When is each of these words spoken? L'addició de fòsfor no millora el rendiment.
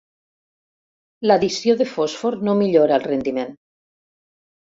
L'addició 1.31 1.75
de 1.81 1.85
fòsfor 1.91 2.37
no 2.49 2.55
millora 2.61 2.97
el 3.01 3.05
rendiment. 3.11 3.55